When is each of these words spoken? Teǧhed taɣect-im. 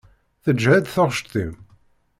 Teǧhed 0.43 0.85
taɣect-im. 0.87 1.53